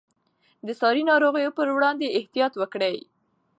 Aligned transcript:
د 0.65 0.67
ساري 0.79 1.03
ناروغیو 1.11 1.55
پر 1.57 1.67
وړاندې 1.75 2.13
احتیاط 2.19 2.53
وکړئ. 2.57 2.97